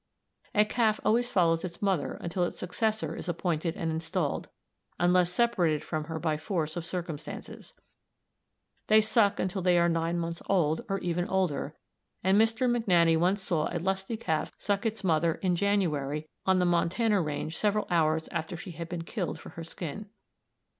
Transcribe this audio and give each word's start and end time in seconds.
A 0.55 0.65
calf 0.65 0.99
always 1.05 1.29
follows 1.29 1.63
its 1.63 1.79
mother 1.79 2.13
until 2.21 2.43
its 2.43 2.57
successor 2.57 3.15
is 3.15 3.29
appointed 3.29 3.75
and 3.77 3.91
installed, 3.91 4.49
unless 4.99 5.31
separated 5.31 5.83
from 5.83 6.05
her 6.05 6.17
by 6.17 6.37
force 6.37 6.75
of 6.75 6.87
circumstances. 6.87 7.75
They 8.87 8.99
suck 8.99 9.39
until 9.39 9.61
they 9.61 9.77
are 9.77 9.87
nine 9.87 10.17
months 10.17 10.41
old, 10.47 10.83
or 10.89 10.97
even 11.01 11.25
older, 11.27 11.75
and 12.23 12.35
Mr. 12.35 12.67
McNaney 12.67 13.15
once 13.15 13.43
saw 13.43 13.69
a 13.71 13.77
lusty 13.77 14.17
calf 14.17 14.51
suck 14.57 14.87
its 14.87 15.03
mother 15.03 15.35
(in 15.35 15.55
January) 15.55 16.27
on 16.47 16.57
the 16.57 16.65
Montana 16.65 17.21
range 17.21 17.55
several 17.55 17.85
hours 17.91 18.27
after 18.29 18.57
she 18.57 18.71
had 18.71 18.89
been 18.89 19.03
killed 19.03 19.39
for 19.39 19.49
her 19.49 19.63
skin. 19.63 20.09